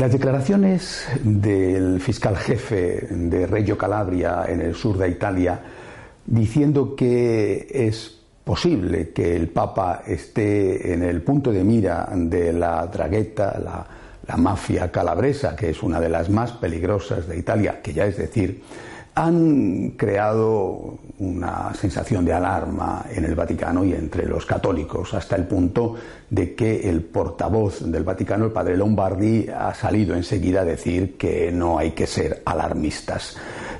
[0.00, 5.60] Las declaraciones del fiscal jefe de Reggio Calabria en el sur de Italia
[6.24, 12.86] diciendo que es posible que el Papa esté en el punto de mira de la
[12.86, 13.86] dragueta, la,
[14.26, 18.16] la mafia calabresa, que es una de las más peligrosas de Italia, que ya es
[18.16, 18.62] decir,
[19.14, 25.46] han creado una sensación de alarma en el Vaticano y entre los católicos, hasta el
[25.46, 25.96] punto
[26.28, 31.50] de que el portavoz del Vaticano, el padre Lombardi, ha salido enseguida a decir que
[31.52, 33.36] no hay que ser alarmistas.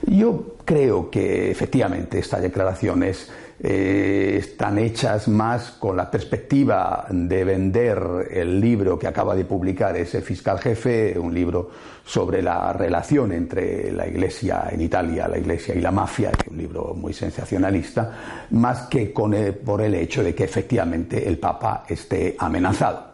[0.07, 3.31] Yo creo que efectivamente estas declaraciones
[3.63, 9.95] eh, están hechas más con la perspectiva de vender el libro que acaba de publicar
[9.99, 11.71] ese fiscal jefe, un libro
[12.03, 16.95] sobre la relación entre la Iglesia en Italia, la Iglesia y la mafia, un libro
[16.95, 23.11] muy sensacionalista, más que con por el hecho de que efectivamente el Papa esté amenazado.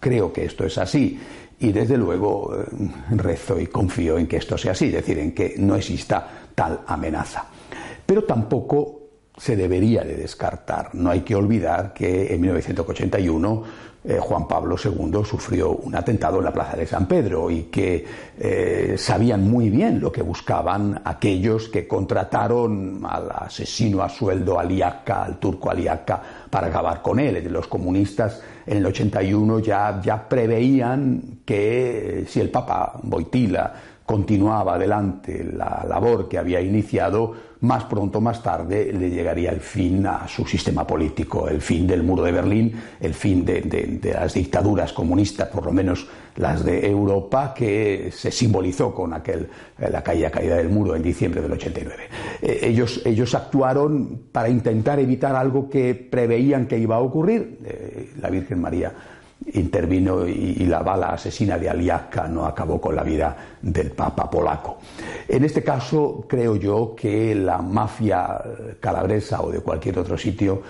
[0.00, 1.20] Creo que esto es así
[1.60, 2.64] y desde luego eh,
[3.10, 6.80] rezo y confío en que esto sea así, es decir, en que no exista tal
[6.86, 7.44] amenaza.
[8.06, 9.01] Pero tampoco
[9.42, 10.94] se debería de descartar.
[10.94, 13.64] No hay que olvidar que en 1981
[14.04, 18.04] eh, Juan Pablo II sufrió un atentado en la Plaza de San Pedro y que
[18.38, 25.24] eh, sabían muy bien lo que buscaban aquellos que contrataron al asesino a sueldo Aliaca,
[25.24, 27.44] al turco Aliaca, para acabar con él.
[27.50, 33.74] Los comunistas en el 81 ya, ya preveían que eh, si el Papa Boitila
[34.12, 40.06] continuaba adelante la labor que había iniciado, más pronto más tarde le llegaría el fin
[40.06, 44.92] a su sistema político, el fin del muro de Berlín, el fin de, las dictaduras
[44.92, 46.06] comunistas, por lo menos
[46.36, 51.02] las de Europa, que se simbolizó con aquel, eh, la caída, caída del muro en
[51.02, 52.02] diciembre del 89.
[52.42, 57.60] Eh, ellos, ellos actuaron para intentar evitar algo que preveían que iba a ocurrir.
[57.64, 58.92] Eh, la Virgen María
[59.54, 64.78] intervino y, la bala asesina de Aliaca no acabó con la vida del Papa polaco.
[65.28, 68.40] En este caso, creo yo que la mafia
[68.80, 70.62] calabresa o de cualquier otro sitio,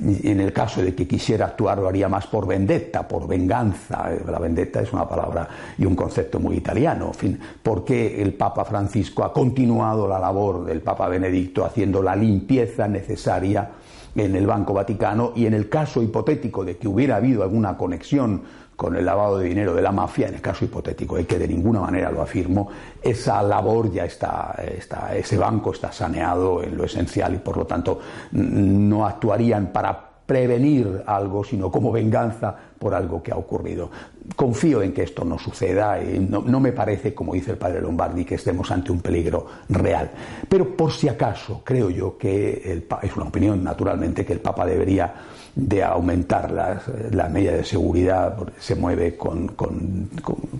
[0.00, 4.10] en el caso de que quisiera actuar, lo haría más por vendetta, por venganza.
[4.26, 7.08] La vendetta es una palabra y un concepto muy italiano.
[7.08, 7.40] En fin,
[7.88, 13.70] el Papa Francisco ha continuado la labor del Papa Benedicto haciendo la limpieza necesaria
[14.18, 18.42] en el Banco Vaticano y en el caso hipotético de que hubiera habido alguna conexión
[18.74, 21.48] con el lavado de dinero de la mafia, en el caso hipotético, y que de
[21.48, 22.68] ninguna manera lo afirmo,
[23.02, 27.66] esa labor ya está, está, ese banco está saneado en lo esencial y por lo
[27.66, 27.98] tanto
[28.32, 33.90] no actuarían para prevenir algo, sino como venganza por algo que ha ocurrido.
[34.36, 38.26] Confío en que esto no suceda y no, me parece, como dice el padre Lombardi,
[38.26, 40.10] que estemos ante un peligro real.
[40.46, 44.66] Pero por si acaso, creo yo que el, es una opinión, naturalmente, que el Papa
[44.66, 45.14] debería
[45.54, 50.10] de aumentar las, las medidas de seguridad, porque se mueve con, con,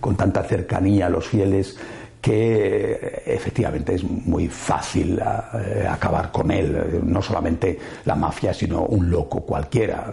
[0.01, 1.77] con tanta cercanía a los fieles
[2.21, 9.11] que efectivamente es muy fácil eh, acabar con él, no solamente la mafia, sino un
[9.11, 10.13] loco cualquiera.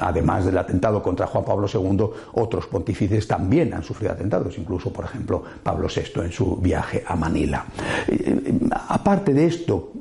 [0.00, 5.06] Además del atentado contra Juan Pablo II, otros pontífices también han sufrido atentados, incluso, por
[5.06, 7.64] ejemplo, Pablo VI en su viaje a Manila.
[8.08, 8.58] Eh,
[8.88, 9.92] aparte de esto,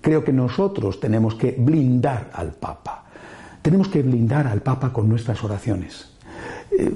[0.00, 3.04] creo que nosotros tenemos que blindar al Papa.
[3.62, 6.17] Tenemos que blindar al Papa con nuestras oraciones.
[6.70, 6.92] Eh,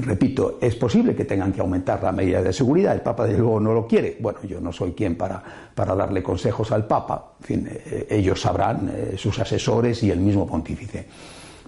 [0.00, 3.60] repito, es posible que tengan que aumentar la medida de seguridad, el Papa de luego
[3.60, 4.16] no lo quiere.
[4.20, 5.42] Bueno, yo no soy quien para,
[5.74, 10.20] para darle consejos al Papa, en fin, eh, ellos sabrán, eh, sus asesores y el
[10.20, 11.06] mismo pontífice.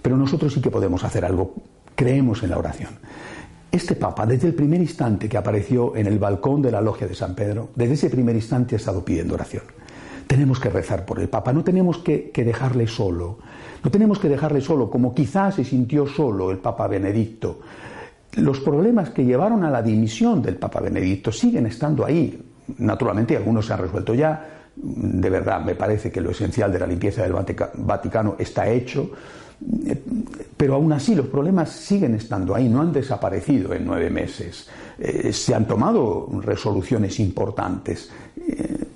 [0.01, 1.55] Pero nosotros sí que podemos hacer algo,
[1.95, 2.91] creemos en la oración.
[3.71, 7.13] Este Papa, desde el primer instante que apareció en el balcón de la logia de
[7.13, 9.63] San Pedro, desde ese primer instante ha estado pidiendo oración.
[10.29, 13.39] Tenemos que rezar por el Papa, no tenemos que, dejarle solo,
[13.83, 17.61] no tenemos que dejarle solo, como quizás se sintió solo el Papa Benedicto.
[18.33, 22.39] Los problemas que llevaron a la dimisión del Papa Benedicto siguen estando ahí.
[22.77, 24.67] Naturalmente, algunos se han resuelto ya.
[24.75, 29.09] De verdad, me parece que lo esencial de la limpieza del Vaticano está hecho.
[30.55, 34.69] pero aún así los problemas siguen estando ahí, no han desaparecido en nueve meses.
[34.99, 38.11] Eh, se han tomado resoluciones importantes.
[38.37, 38.88] Eh,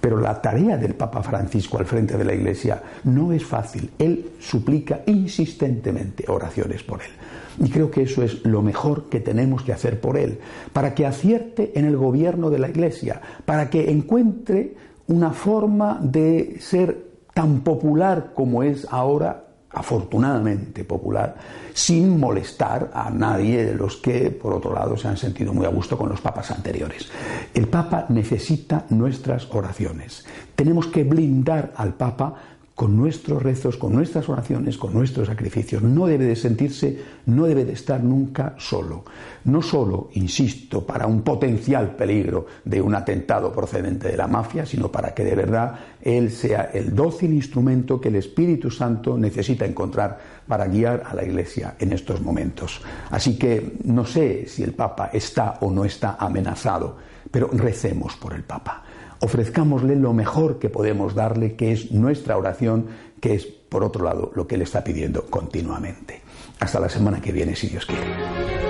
[0.00, 3.90] pero la tarea del Papa Francisco al frente de la Iglesia no es fácil.
[3.98, 7.10] Él suplica insistentemente oraciones por él.
[7.58, 10.38] Y creo que eso es lo mejor que tenemos que hacer por él,
[10.72, 14.74] para que acierte en el gobierno de la Iglesia, para que encuentre
[15.08, 21.36] una forma de ser tan popular como es ahora afortunadamente popular,
[21.72, 25.70] sin molestar a nadie de los que, por otro lado, se han sentido muy a
[25.70, 27.08] gusto con los papas anteriores.
[27.54, 30.24] El Papa necesita nuestras oraciones.
[30.56, 32.34] Tenemos que blindar al Papa
[32.80, 35.82] con nuestros rezos, con nuestras oraciones, con nuestros sacrificios.
[35.82, 39.04] No debe de sentirse, no debe de estar nunca solo.
[39.44, 44.90] No solo, insisto, para un potencial peligro de un atentado procedente de la mafia, sino
[44.90, 50.18] para que de verdad él sea el dócil instrumento que el Espíritu Santo necesita encontrar
[50.48, 52.80] para guiar a la Iglesia en estos momentos.
[53.10, 56.96] Así que no sé si el Papa está o no está amenazado,
[57.30, 58.84] pero recemos por el Papa
[59.20, 62.86] ofrezcámosle lo mejor que podemos darle, que es nuestra oración,
[63.20, 66.20] que es, por otro lado, lo que Él está pidiendo continuamente.
[66.58, 68.69] Hasta la semana que viene, si Dios quiere.